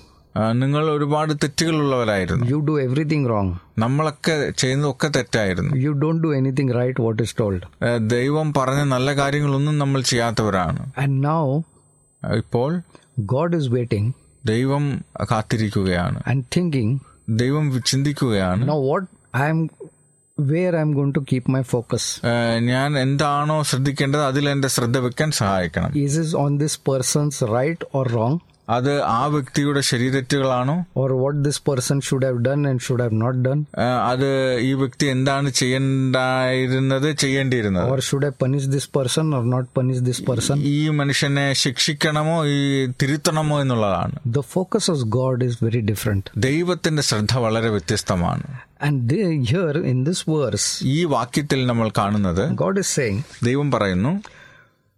[0.62, 6.98] നിങ്ങൾ ഒരുപാട് തെറ്റുകളുള്ളവരായിരുന്നു you do everything wrong, നമ്മളൊക്കെ ചെയ്യുന്നതൊക്കെ തെറ്റായിരുന്നു you don't do anything right,
[7.06, 7.62] what is told.
[8.14, 11.44] ദൈവം പറഞ്ഞ നല്ല കാര്യങ്ങളൊന്നും നമ്മൾ ചെയ്യാത്തവരാണ് And now,
[12.22, 12.70] ഇപ്പോൾ
[13.34, 14.06] God is waiting
[14.44, 14.84] ദൈവം
[15.30, 16.90] കാത്തിരിക്കുകയാണ് and thinking,
[17.42, 19.60] ദൈവം ചിന്തിക്കുകയാണ് now what I am,
[20.38, 22.04] where I am going to keep my focus.
[22.70, 25.92] ഞാൻ എന്താണോ ശ്രദ്ധിക്കേണ്ടത് അതിൽ എന്റെ ശ്രദ്ധ വെക്കാൻ സഹായിക്കണം
[26.44, 28.36] on this person's right or wrong?
[28.68, 33.48] അത് ആ വ്യക്തിയുടെ ശരീരത്തുകളാണോ or what this person should have done and should have not
[33.48, 33.58] done
[34.10, 34.28] അത്
[34.60, 37.90] ഈ വ്യക്തി എന്താണ് ചെയ്യേണ്ടായിരുന്നത് ചെയ്യേണ്ടിയിരുന്നത്?
[37.90, 42.86] Or should I punish this person or not punish this person ഈ മനുഷ്യനെ ശിക്ഷിക്കണമോ ഈ
[43.02, 44.16] തിരുത്തണമോ എന്നുള്ളതാണ്.
[44.26, 48.46] The focus of God is very different ദൈവത്തിന്റെ ശ്രദ്ധ വളരെ വ്യത്യസ്തമാണ്.
[48.82, 49.20] And
[49.50, 54.22] here in this verse ഈ വാക്യത്തിൽ നമ്മൾ കാണുന്നത് ഗോഡ് ഇസ് സേയിങ് ദൈവം പറയുന്നു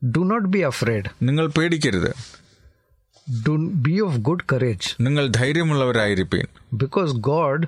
[0.03, 2.38] ഡു നോട്ട് ബി അഫ്രേഡ് നിങ്ങൾ പേടിക്കരുത്.
[3.28, 3.54] Do
[3.84, 4.86] be of good courage.
[5.00, 6.48] നിങ്ങൾ ധൈര്യമുള്ളവരായിരിപ്പീൻ
[6.82, 7.60] Because God,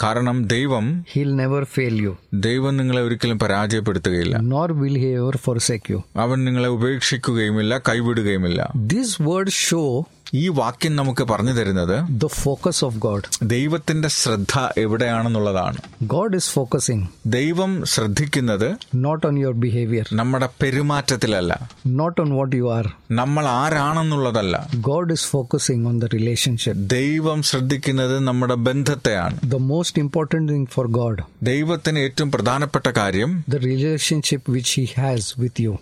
[0.00, 2.12] കാരണം ദൈവം He'll never fail you,
[2.46, 6.00] ദൈവം നിങ്ങളെ ഒരിക്കലും പരാജയപ്പെടുത്തുകയില്ല nor will He ever forsake you.
[6.16, 8.60] അവൻ നിങ്ങളെ ഉപേക്ഷിക്കുകയുമില്ല കൈവിടുകയുമില്ല
[8.92, 9.86] These words show
[10.33, 15.77] ഈ വാക്യം നമുക്ക് പറഞ്ഞു തരുന്നത് ദ ഫോക്കസ് ഓഫ് ഗോഡ് ദൈവത്തിന്റെ ശ്രദ്ധ എവിടെയാണെന്നുള്ളതാണ്.
[16.03, 21.69] ഗോഡ് ഇസ് ഫോക്കസിംഗ് ദൈവം ശ്രദ്ധിക്കുന്നത് നോട്ട് ഓൺ യുവർ ബിഹേവിയർ നമ്മുടെ പെരുമാറ്റത്തിലല്ല.
[21.87, 24.69] Not on what you are നമ്മൾ ആരാണെന്നുള്ളതല്ല.
[24.75, 29.39] God is focusing on the relationship ദൈവം ശ്രദ്ധിക്കുന്നത് നമ്മുടെ ബന്ധത്തെയാണ്.
[29.43, 35.33] The most important thing for God ദൈവത്തിന് ഏറ്റവും പ്രധാനപ്പെട്ട കാര്യം the relationship which he has
[35.39, 35.77] with you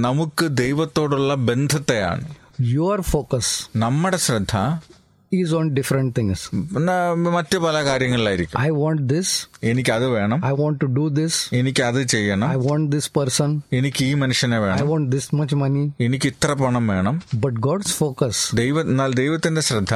[0.00, 2.24] നമുക്ക് ദൈവത്തോടുള്ള ബന്ധത്തെയാണ്.
[2.58, 4.56] Your focus നമ്മുടെ ശ്രദ്ധ
[5.32, 6.50] is on different things.
[6.78, 12.08] ന- മറ്റു പല കാര്യങ്ങളിലായിരിക്കും I want this, എനിക്കത് വേണം I want to do this, എനിക്കത്
[12.08, 15.92] ചെയ്യണം I want this person, എനിക്ക് ഈ മനുഷ്യനെ I വേണം want this much money.
[16.00, 19.94] എനിക്ക് ഇത്ര പണം വേണം But God's focus ദൈവ എന്നാൽ ദൈവത്തിന്റെ ശ്രദ്ധ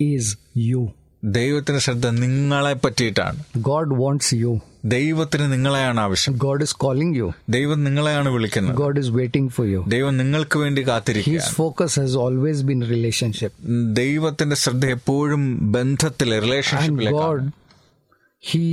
[0.00, 0.36] is
[0.68, 0.88] you.
[1.24, 4.60] ദൈവത്തിന്റെ ശ്രദ്ധ നിങ്ങളെ പറ്റിയിട്ടാണ് God wants you.
[4.84, 7.28] ദൈവത്തിന് നിങ്ങളെയാണ് ആവശ്യം God is calling you.
[7.50, 9.80] ദൈവം നിങ്ങളെയാണ് വിളിക്കുന്നത് God is waiting for you.
[9.94, 13.52] ദൈവം നിങ്ങൾക്ക് വേണ്ടി His കാത്തിരിക്കുക focus has always been relationship.
[14.00, 15.44] ദൈവത്തിന്റെ ശ്രദ്ധ എപ്പോഴും
[15.76, 17.52] ബന്ധത്തിൽ റിലേഷൻഷിപ്പിലേക്കാണ് God,
[18.42, 18.64] He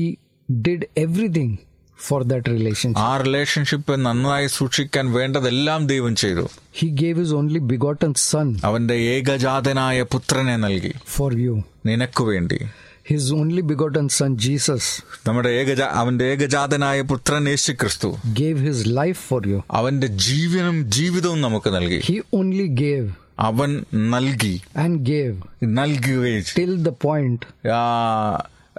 [0.50, 1.52] did everything
[2.00, 3.02] for that relationship.
[3.08, 6.45] ആ റിലേഷൻഷിപ്പ് നന്നായി സൂക്ഷിക്കാൻ വേണ്ടതെല്ലാം ദൈവം ചെയ്തു
[6.82, 11.56] He gave His only begotten Son അവന്റെ ഏകജാതനായ പുത്രനെ നൽകി for you.
[11.86, 12.60] നിനക്ക് വേണ്ടി
[13.06, 14.84] His only begotten Son, Jesus,
[15.28, 19.60] നമ്മുടെ ഏകജാ അവന്റെ ഏകജാതനായ പുത്രൻ യേശു ക്രിസ്തു gave His life for you.
[19.72, 23.08] അവന്റെ ജീവനും ജീവിതവും നമുക്ക് നൽകി He only gave
[23.50, 23.72] അവൻ
[24.14, 25.36] നൽകി and gave
[25.80, 26.58] നൽകുകയും ചെയ്തു.
[26.62, 27.42] till the point
[27.74, 27.82] ആ,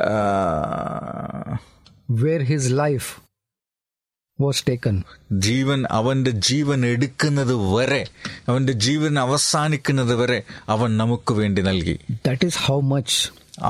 [0.06, 1.58] ആ,
[2.22, 3.08] where His life
[4.38, 4.96] was taken.
[5.46, 8.02] ജീവൻ അവന്റെ ജീവൻ എടുക്കുന്നത് വരെ
[8.48, 13.12] അവന്റെ ജീവൻ അവസാനിക്കുന്നത് വരെ അവൻ നമുക്ക് വേണ്ടി നൽകി That is how much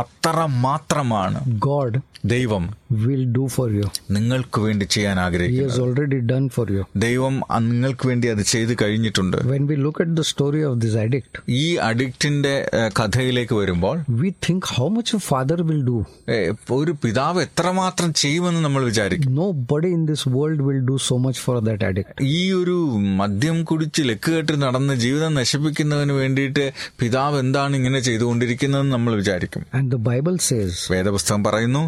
[0.00, 2.00] അത്ര മാത്രമാണ് ഗോഡ്
[2.32, 2.64] ദൈവം
[3.04, 5.80] വിൽ ഡു ഫോർ യു നിങ്ങൾക്ക് വേണ്ടി ചെയ്യാൻ ആഗ്രഹിക്കുന്നു ആഗ്രഹിക്കുന്നത്.
[5.84, 7.34] ഓൾറെഡി ഡൺ ഫോർ യു ദൈവം
[7.70, 9.36] നിങ്ങൾക്ക് വേണ്ടി അത് ചെയ്തു കഴിഞ്ഞിട്ടുണ്ട്.
[9.52, 12.54] When we look at the story of this addict ഈ അഡിക്റ്റിന്റെ
[13.00, 16.74] കഥയിലേക്ക് വരുമ്പോൾ we think how much father will do do.
[16.76, 19.34] ഒരു പിതാവ് എത്രമാത്രം ചെയ്യുമെന്ന് നമ്മൾ വിചാരിക്കും.
[19.72, 22.76] Nobody in this world will do so much for that addict ഈ ഒരു
[23.22, 29.62] മദ്യം കുടിച്ച് ലക്കുകെട്ട് നടന്ന് ജീവിതം നശിപ്പിക്കുന്നതിന് വേണ്ടിയിട്ട് പിതാവ് എന്താണ് ഇങ്ങനെ ചെയ്തുകൊണ്ടിരിക്കുന്നതെന്ന് നമ്മൾ വിചാരിക്കും.
[29.82, 31.82] And the Bible says, വേദപുസ്തകം പറയുന്നു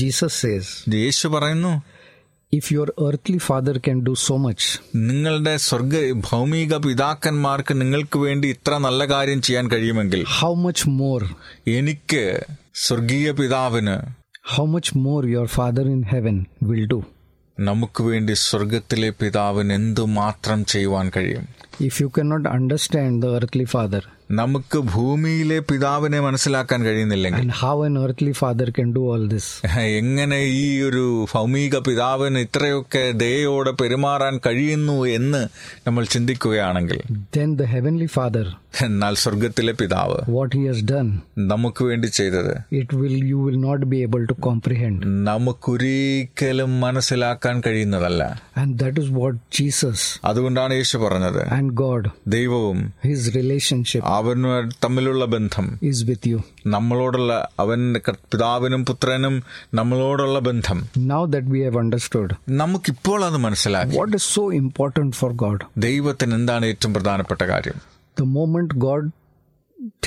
[0.00, 0.66] Jesus says,
[1.04, 1.72] യേശു പറയുന്നു
[2.52, 4.62] if your earthly father can do so much,
[5.08, 5.92] നിങ്ങളുടെ സ്വർഗ
[6.28, 11.22] ഭൗമിക പിതാക്കന്മാർക്ക് നിങ്ങൾക്ക് വേണ്ടി ഇത്ര നല്ല കാര്യം ചെയ്യാൻ കഴിയുമെങ്കിൽ how much more,
[11.76, 12.24] എനിക്ക്
[12.86, 13.96] സ്വർഗീയ പിതാവിന്
[14.54, 16.36] how much more your father in heaven
[16.70, 17.00] will do.
[17.58, 21.46] നമുക്ക് വേണ്ടി സ്വർഗത്തിലെ പിതാവിന് എന്തുമാത്രം ചെയ്യുവാൻ കഴിയും
[21.88, 27.94] If you cannot understand the earthly father നമുക്ക് ഭൂമിയിലെ പിതാവിനെ മനസ്സിലാക്കാൻ കഴിയുന്നില്ലെങ്കിൽ how how an
[28.02, 29.46] earthly father can do all this,
[30.00, 35.42] എങ്ങനെ ഈ ഒരു ഭൗമിക പിതാവിന് ഇത്രയൊക്കെ ദയോടെ പെരുമാറാൻ കഴിയുന്നു എന്ന്
[35.86, 37.00] നമ്മൾ ചിന്തിക്കുകയാണെങ്കിൽ
[37.38, 38.44] then the heavenly father,
[38.82, 41.10] എന്നാൽ സ്വർഗത്തിലെ പിതാവ് what he has done,
[41.52, 45.00] നമുക്ക് വേണ്ടി ചെയ്തത് it will you will not be able to comprehend.
[45.30, 48.22] നമുക്കൊരിക്കലും മനസ്സിലാക്കാൻ കഴിയുന്നതല്ല.
[48.56, 51.42] And that is what Jesus അതുകൊണ്ടാണ് യേശു പറഞ്ഞത്.
[51.58, 54.02] and God, ദൈവവും his relationship.
[54.20, 55.78] അവനും തമ്മിലുള്ള ബന്ധം.
[55.82, 56.40] is with you.
[56.66, 59.42] നമ്മളോടുള്ള അവൻ പിതാവിനും പുത്രനും
[59.74, 60.88] നമ്മളോടുള്ള ബന്ധം.
[60.98, 63.96] Now that we have understood നമുക്കിപ്പോൾ അത് മനസ്സിലാക്കി.
[63.96, 67.74] What is so important for God ദൈവത്തിന് എന്താണ് ഏറ്റവും പ്രധാനപ്പെട്ട കാര്യം?
[68.20, 69.10] The moment God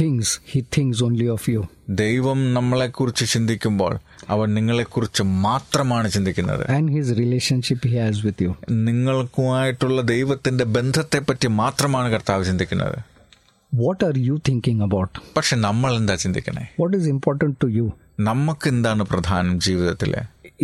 [0.02, 4.00] thinks he thinks only of you ദൈവം നമ്മളെക്കുറിച്ച് ചിന്തിക്കുമ്പോൾ
[4.30, 6.72] അവൻ നിങ്ങളെക്കുറിച്ച് മാത്രമാണ് ചിന്തിക്കുന്നത്.
[6.72, 8.54] And his relationship he has with you.
[8.72, 13.13] നിങ്ങൾക്കുമായിട്ടുള്ള ദൈവത്തിന്റെ ബന്ധത്തെപ്പറ്റി മാത്രമാണ് കർത്താവ് ചിന്തിക്കുന്നത്.
[13.74, 15.12] What are you thinking about?
[15.38, 17.88] പക്ഷെ നമ്മൾ എന്താ ചിന്തിക്കണേ What is important to you?
[18.20, 20.14] നമുക്ക് എന്താണ് പ്രധാനം ജീവിതത്തിൽ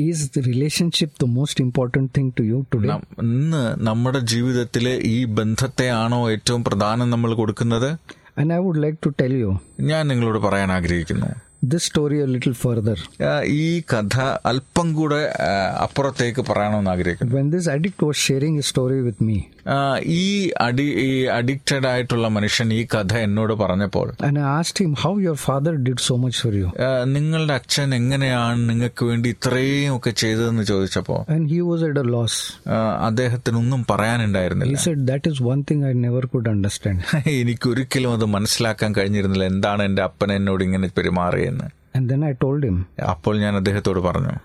[0.10, 2.89] Is the relationship the most important thing to you today?
[2.91, 7.89] നം- ഇന്ന് നമ്മുടെ ജീവിതത്തിലെ ഈ ബന്ധത്തെയാണോ ഏറ്റവും പ്രധാനം നമ്മൾ കൊടുക്കുന്നത്
[8.38, 9.52] And I would like to tell you
[9.91, 11.30] ഞാൻ നിങ്ങളോട് പറയാൻ ആഗ്രഹിക്കുന്നു
[11.72, 12.95] this story a little further.
[13.30, 15.17] ആ, ഈ കഥ അല്പം കൂടെ
[15.86, 19.59] അപ്പുറത്തേക്ക് പറയണമെന്ന് ആഗ്രഹിക്കുന്നു When this addict was sharing his story with me, ആ,
[20.15, 20.23] ഈ
[20.62, 25.36] അടി ഈ അഡിക്റ്റഡ് ആയിട്ടുള്ള മനുഷ്യൻ ഈ കഥ എന്നോട് പറഞ്ഞപ്പോൾ how I asked him how your
[25.36, 26.67] father did so much for you.
[27.08, 32.36] നിങ്ങളുടെ അച്ഛൻ എങ്ങനെയാണ് നിങ്ങൾക്ക് വേണ്ടി ഇത്രയും ഒക്കെ ചെയ്തതെന്ന് ചോദിച്ചപ്പോ And he was at a loss.
[32.67, 36.99] ആ, അദ്ദേഹത്തിനൊന്നും He പറയാനുണ്ടായിരുന്നില്ല said, That is one thing I never could understand.
[37.39, 42.77] എനിക്കൊരിക്കലും അത് മനസ്സിലാക്കാൻ കഴിഞ്ഞിരുന്നില്ല എന്താണ് എന്റെ അപ്പൻ എന്നോട് ഇങ്ങനെ പെരുമാറിയെന്ന് And then I told him,
[43.10, 44.36] അപ്പോൾ ഞാൻ അദ്ദേഹത്തോട് പറഞ്ഞു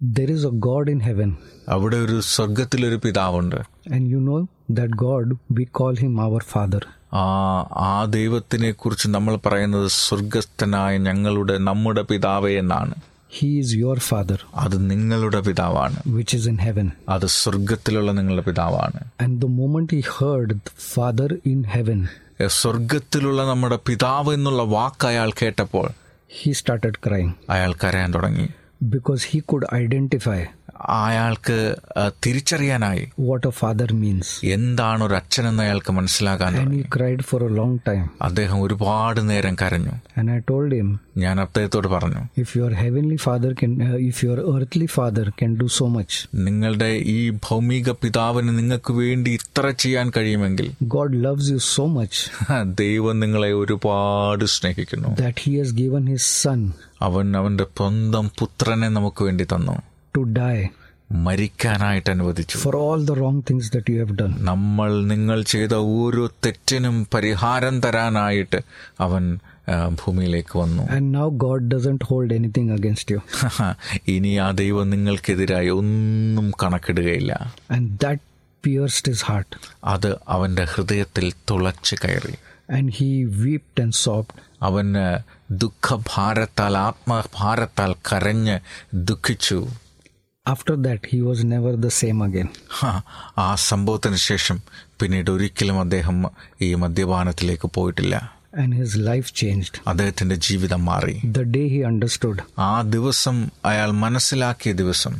[0.00, 1.30] There is a God in heaven.
[1.68, 3.56] അവിടെ ഒരു സ്വർഗത്തിലൊരു പിതാവുണ്ട്
[3.88, 6.80] And you know that God, we call him our father.
[7.18, 7.26] ആ
[7.84, 12.96] ആ ദൈവത്തിനെ കുറിച്ച് നമ്മൾ പറയുന്നത് സ്വർഗസ്ഥനായ ഞങ്ങളുടെ നമ്മുടെ പിതാവേ എന്നാണ്
[13.32, 16.86] He is your father, അത് നിങ്ങളുടെ പിതാവാണ് which is in heaven.
[17.08, 22.00] അത് സ്വർഗത്തിലുള്ള നിങ്ങളുടെ പിതാവാണ് And the moment he heard the Father in heaven,
[22.40, 25.86] ഏ, സ്വർഗത്തിലുള്ള നമ്മുടെ പിതാവ് എന്നുള്ള വാക്ക് അയാൾ കേട്ടപ്പോൾ
[26.30, 28.48] he started crying അയാൾ കരയാൻ തുടങ്ങി
[28.96, 30.40] because he could identify
[30.86, 31.76] അയാൾക്ക്
[32.26, 33.06] തിരിച്ചറിയാനായി.
[33.20, 34.26] What a father means.
[34.44, 36.52] എന്താണ് ഒരു അച്ഛൻ എന്ന് അയാൾക്ക് മനസ്സിലാക്കാൻ
[36.96, 38.08] cried for he cried for a long time.
[38.22, 40.20] അദ്ദേഹം ഒരുപാട് നേരം കരഞ്ഞു.
[40.20, 44.38] And I told him, ഞാൻ അദ്ദേഹത്തോട് പറഞ്ഞു if your heavenly father can, your if your
[44.54, 50.70] earthly father can do so much, നിങ്ങളുടെ ഈ ഭൗമിക പിതാവിന് നിങ്ങൾക്ക് വേണ്ടി ഇത്ര ചെയ്യാൻ കഴിയുമെങ്കിൽ
[50.82, 55.08] God loves you so much ദൈവം നിങ്ങളെ ഒരുപാട് സ്നേഹിക്കുന്നു.
[55.08, 59.82] That he has given his son അവൻ അവന്റെ സ്വന്തം പുത്രനെ നമുക്ക് വേണ്ടി തന്നു.
[60.18, 60.64] To ഡൈ
[61.12, 62.58] മരിക്കാനായിട്ട് അനുവദിച്ചു.
[62.58, 67.80] For all the wrong things that you have done നമ്മൾ നിങ്ങൾ ചെയ്ത ഓരോ തെറ്റിനും പരിഹാരം
[67.80, 68.60] തരാനായിട്ട്
[69.00, 69.38] അവൻ
[69.90, 70.82] ഭൂമിയിലേക്ക് വന്നു.
[70.82, 73.18] And now God doesn't hold anything against you
[74.08, 77.54] ഇനി ആ ദൈവം നിങ്ങൾക്കെതിരായി ഒന്നും കണക്കിടുകയില്ല.
[77.70, 78.20] And that
[78.64, 82.34] pierced his heart അത് അവന്റെ ഹൃദയത്തിൽ തുളച്ച് കയറി.
[82.76, 84.40] And he wept and sobbed.
[84.62, 85.18] അവന്
[85.52, 88.58] ദുഃഖഭാരത്താൽ ആത്മഭാരത്താൽ കരഞ്ഞ്
[88.94, 89.66] ദുഃഖിച്ചു.
[90.48, 92.48] After that, he was never the same again.
[92.78, 92.90] ഹ,
[93.38, 94.58] ആ സംഭവത്തിന് ശേഷം
[95.00, 96.18] പിന്നീട് ഒരിക്കലും അദ്ദേഹം
[96.62, 98.16] ഈ മദ്യപാനത്തിലേക്ക് പോയിട്ടില്ല
[98.60, 99.74] And his life changed.
[99.90, 103.38] അദ്ദേഹത്തിന്റെ ജീവിതം മാറി The day he understood ആ ദിവസം
[103.70, 105.14] അയാൾ മനസ്സിലാക്കിയ ദിവസം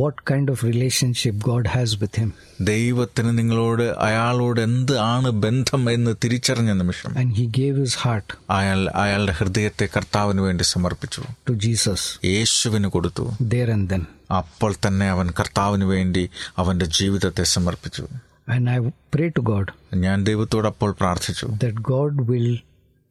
[0.00, 2.28] what kind of relationship God has with him.
[2.70, 8.80] ദൈവത്തിന് നിങ്ങളോട് അയാളോട് എന്ത് ആണ് ബന്ധം എന്ന് തിരിച്ചറിഞ്ഞ നിമിഷം And he gave his heart അയാൾ
[9.02, 12.02] അയാളുടെ ഹൃദയത്തെ കർത്താവിന് വേണ്ടി സമർപ്പിച്ചു to Jesus
[12.34, 14.04] യേശുവിന് കൊടുത്തു there and then.
[14.32, 18.08] അപ്പോൾ തന്നെ അവൻ കർത്താവിന് വേണ്ടി അവന്റെ ജീവിതത്തെ സമർപ്പിച്ചു.
[18.48, 18.78] And I
[19.14, 21.46] pray to God ഞാൻ ദൈവത്തോടപ്പോൾ പ്രാർത്ഥിച്ചു.
[21.46, 22.60] That God will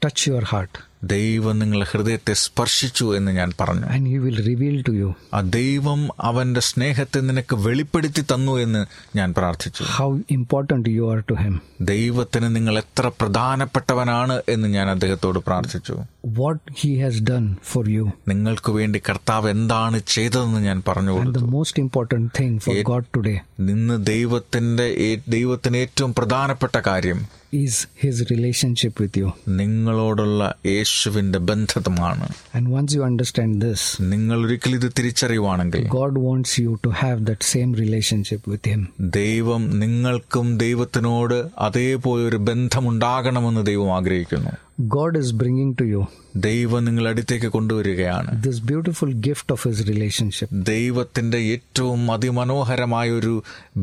[0.05, 0.88] touch your heart.
[1.03, 3.85] ദൈവം നിങ്ങളുടെ ഹൃദയത്തെ സ്പർശിച്ചു എന്ന് ഞാൻ പറഞ്ഞു.
[3.85, 8.85] And he will reveal to you ആ ദൈവം അവന്റെ സ്നേഹത്തെ നിനക്ക് വെളിപ്പെടുത്തി തന്നു എന്ന്
[9.17, 9.83] ഞാൻ പ്രാർത്ഥിച്ചു.
[9.83, 11.59] How important you are to him.
[11.81, 15.95] ദൈവത്തിന് നിങ്ങൾ എത്ര പ്രധാനപ്പെട്ടവനാണ് എന്ന് ഞാൻ അദ്ദേഹത്തോട് പ്രാർത്ഥിച്ചു.
[16.25, 21.45] What he has done for you നിങ്ങൾക്ക് വേണ്ടി കർത്താവ് എന്താണ് ചെയ്തതെന്ന് ഞാൻ പറഞ്ഞു മോസ്റ്റ് കൊടുത്തു.
[21.45, 23.37] the most important thing for God today.
[23.59, 29.32] നിന്ന് ദൈവത്തിന്റെ ദൈവത്തിന് ഏറ്റവും പ്രധാനപ്പെട്ട കാര്യം is his relationship with you.
[29.48, 36.78] നിങ്ങളോടുള്ള യേശുവിന്റെ ബന്ധമാണ് And once you understand this, നിങ്ങൾ ഒരിക്കൽ ഇത് തിരിച്ചറിയുവാണെങ്കിൽ God wants you
[36.82, 38.88] to have that same relationship with him.
[39.00, 44.50] ദൈവം നിങ്ങൾക്കും ദൈവത്തിനോട് അതേപോലെ ഒരു ബന്ധമുണ്ടാകണമെന്ന് ദൈവം ആഗ്രഹിക്കുന്നു
[44.88, 46.00] God is bringing to you
[46.44, 50.48] ദൈവം നിങ്ങൾ അടുത്തേക്ക് കൊണ്ടുവരികയാണ് this beautiful gift of His relationship.
[50.70, 53.34] ദൈവത്തിന്റെ ഏറ്റവും അതിമനോഹരമായ ഒരു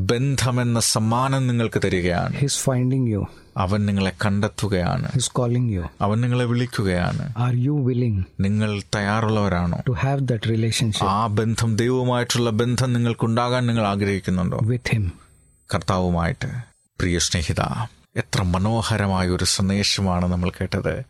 [0.10, 3.22] ബന്ധമെന്ന സമ്മാനം നിങ്ങൾക്ക് തരികയാണ് He's finding you,
[3.58, 5.86] അവൻ നിങ്ങളെ കണ്ടെത്തുകയാണ് He's calling you.
[6.00, 12.50] അവൻ നിങ്ങളെ വിളിക്കുകയാണ് Are you willing നിങ്ങൾ തയ്യാറുള്ളവരാണോ to have that relationship ആ ബന്ധം ദൈവവുമായിട്ടുള്ള
[12.62, 15.06] ബന്ധം നിങ്ങൾക്കുണ്ടാകാൻ നിങ്ങൾ ആഗ്രഹിക്കുന്നുണ്ടോ with Him?
[15.70, 16.52] കർത്താവുമായിട്ട്
[17.00, 17.62] പ്രിയ സ്നേഹിത
[18.17, 21.05] എത്ര മനോഹരമായ ഒരു സന്ദേശമാണ് നമ്മൾ കേട്ടത്.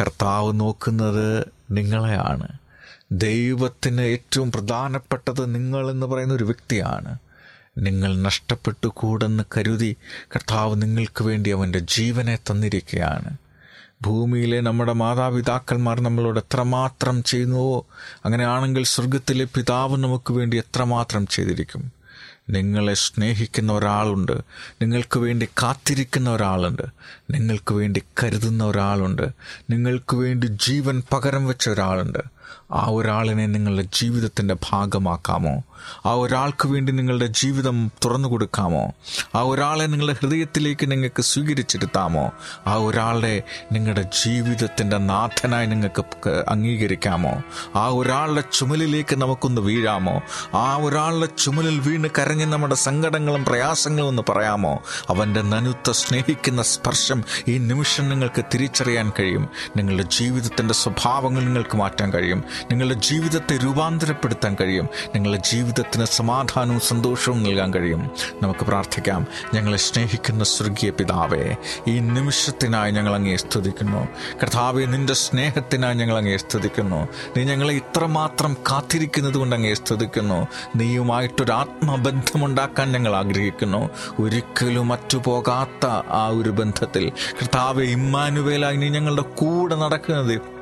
[0.00, 2.48] കർത്താവ് നോക്കുന്നത് നിങ്ങളെയാണ്.
[3.12, 7.18] ദൈവത്തിന് ഏറ്റവും പ്രധാനപ്പെട്ടത് നിങ്ങൾ എന്ന് പറയുന്ന ഒരു വ്യക്തിയാണ്.
[7.78, 13.36] നിങ്ങൾ നഷ്ടപ്പെട്ടു കൂടെന്ന് കരുതി കർത്താവ് നിങ്ങൾക്ക് വേണ്ടി അവന്റെ ജീവനെ തന്നിരിക്കുകയാണ്.
[14.02, 17.86] ഭൂമിയിലെ നമ്മുടെ മാതാപിതാക്കന്മാർ നമ്മളോട് എത്രമാത്രം ചെയ്യുന്നുവോ
[18.24, 22.03] അങ്ങനെയാണെങ്കിൽ സ്വർഗത്തിലെ പിതാവ് നമുക്ക് വേണ്ടി എത്രമാത്രം ചെയ്തിരിക്കും.
[22.50, 24.32] നിങ്ങളെ സ്നേഹിക്കുന്ന ഒരാളുണ്ട്.
[24.82, 26.82] നിങ്ങൾക്ക് വേണ്ടി കാത്തിരിക്കുന്ന ഒരാളുണ്ട്.
[27.30, 29.28] നിങ്ങൾക്ക് വേണ്ടി കരുതുന്ന ഒരാളുണ്ട്.
[29.70, 32.33] നിങ്ങൾക്ക് വേണ്ടി ജീവൻ പകരം വെച്ച ഒരാളുണ്ട്.
[32.74, 35.62] ആ ഒരാളിനെ നിങ്ങളുടെ ജീവിതത്തിന്റെ ഭാഗമാക്കാമോ?
[36.06, 38.92] ആ ഒരാൾക്ക് വേണ്ടി നിങ്ങളുടെ ജീവിതം തുറന്നു കൊടുക്കാമോ?
[39.34, 42.32] ആ ഒരാളെ നിങ്ങളുടെ ഹൃദയത്തിലേക്ക് നിങ്ങൾക്ക് സ്വീകരിച്ചിരുത്താമോ
[42.66, 47.42] ആ ഒരാളെ നിങ്ങളുടെ ജീവിതത്തിന്റെ നാഥനായി നിങ്ങൾക്ക് അംഗീകരിക്കാമോ?
[47.74, 50.22] ആ ഒരാളുടെ ചുമലിലേക്ക് നമുക്കൊന്ന് വീഴാമോ?
[50.54, 54.82] ആ ഒരാളുടെ ചുമലിൽ വീണ് കരഞ്ഞ് നമ്മുടെ സങ്കടങ്ങളും പ്രയാസങ്ങളും ഒന്ന് പറയാമോ?
[55.08, 59.48] അവന്റെ നനുത്ത സ്നേഹിക്കുന്ന സ്പർശം ഈ നിമിഷം നിങ്ങൾക്ക് തിരിച്ചറിയാൻ കഴിയും.
[59.76, 62.44] നിങ്ങളുടെ ജീവിതത്തിന്റെ സ്വഭാവങ്ങൾ നിങ്ങൾക്ക് മാറ്റാൻ കഴിയും.
[62.70, 64.88] നിങ്ങളുടെ ജീവിതത്തെ രൂപാന്തരപ്പെടുത്താൻ കഴിയും.
[65.14, 68.10] നിങ്ങളുടെ ജീവിതത്തിന് സമാധാനവും സന്തോഷവും നൽകാൻ കഴിയും.
[68.42, 69.26] നമുക്ക് പ്രാർത്ഥിക്കാം.
[69.54, 71.56] ഞങ്ങളെ സ്നേഹിക്കുന്ന സ്വർഗീയ പിതാവേ
[71.88, 74.08] ഈ നിമിഷത്തിനായി ഞങ്ങൾ അങ്ങേ സ്തുതിക്കുന്നു.
[74.42, 77.08] കർത്താവെ നിന്റെ സ്നേഹത്തിനായി ഞങ്ങൾ അങ്ങേ സ്തുതിക്കുന്നു.
[77.36, 80.46] നീ ഞങ്ങളെ ഇത്രമാത്രം കാത്തിരിക്കുന്നത് കൊണ്ട് അങ്ങേ സ്തുതിക്കുന്നു.
[80.76, 83.90] നീയുമായിട്ടൊരു ആത്മബന്ധമുണ്ടാക്കാൻ ഞങ്ങൾ ആഗ്രഹിക്കുന്നു.
[84.20, 87.08] ഒരിക്കലും മറ്റുപോകാത്ത ആ ഒരു ബന്ധത്തിൽ.
[87.08, 90.53] കർത്താവെ ഇമ്മാനുവേലായി നീ ഞങ്ങളുടെ കൂടെ നടക്കുന്നത്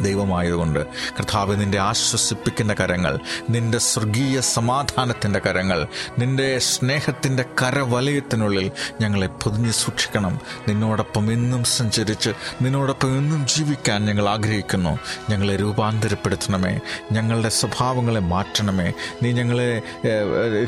[0.00, 0.86] ദൈവമായതുകൊണ്ട്
[1.18, 3.18] കർത്താവ് നിന്റെ ആശ്വസിപ്പിക്കുന്ന കരങ്ങൾ
[3.50, 5.86] നിന്റെ സ്വർഗീയ സമാധാനത്തിന്റെ കരങ്ങൾ
[6.18, 10.40] നിന്റെ സ്നേഹത്തിന്റെ കരവലയത്തിനുള്ളിൽ ഞങ്ങളെ പൊതിഞ്ഞ് സൂക്ഷിക്കണം.
[10.68, 12.30] നിന്നോടൊപ്പം എന്നും സഞ്ചരിച്ച്
[12.62, 14.98] നിന്നോടൊപ്പം എന്നും ജീവിക്കാൻ ഞങ്ങൾ ആഗ്രഹിക്കുന്നു.
[15.30, 16.80] ഞങ്ങളെ രൂപാന്തരപ്പെടുത്തണമേ.
[17.12, 18.92] ഞങ്ങളുടെ സ്വഭാവങ്ങളെ മാറ്റണമേ.
[19.22, 19.82] നീ ഞങ്ങളെ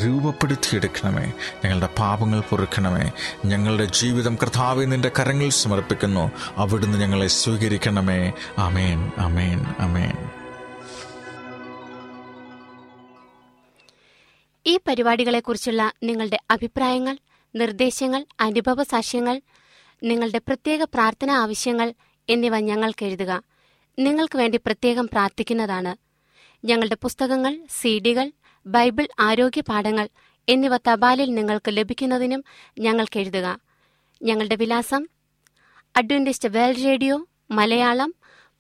[0.07, 1.33] രൂപപ്പെടുത്തിയെടുക്കണമേ.
[1.65, 3.11] ഞങ്ങളുടെ പാപങ്ങൾ പൊറുക്കണമേ.
[3.45, 6.31] ഞങ്ങളുടെ ജീവിതം കർത്താവ് നിന്റെ കരങ്ങളിൽ സമർപ്പിക്കുന്നു.
[6.57, 8.33] അവിടുന്ന് ഞങ്ങളെ സ്വീകരിക്കണമേ.
[8.59, 10.17] അമേൻ അമേൻ അമേൻ
[14.67, 17.19] ഈ പരിപാടികളെക്കുറിച്ചുള്ള നിങ്ങളുടെ അഭിപ്രായങ്ങൾ
[17.55, 19.41] നിർദ്ദേശങ്ങൾ അനുഭവ സാക്ഷ്യങ്ങൾ
[20.03, 21.95] നിങ്ങളുടെ പ്രത്യേക പ്രാർത്ഥനാ ആവശ്യങ്ങൾ
[22.29, 23.43] എന്നിവ ഞങ്ങൾക്ക് എഴുതുക.
[23.99, 25.97] നിങ്ങൾക്ക് വേണ്ടി പ്രത്യേകം പ്രാർത്ഥിക്കുന്നതാണ്.
[26.65, 28.33] ഞങ്ങളുടെ പുസ്തകങ്ങൾ സീഡികൾ
[28.67, 30.09] ബൈബിൾ ആരോഗ്യ പാഠങ്ങൾ
[30.49, 32.45] എന്നിവ തപാലിൽ നിങ്ങൾക്ക് ലഭിക്കുന്നതിനും
[32.79, 33.61] ഞങ്ങൾക്ക് എഴുതുക.
[34.23, 35.07] ഞങ്ങളുടെ വിലാസം
[35.97, 38.15] Adventist world radio Malayalam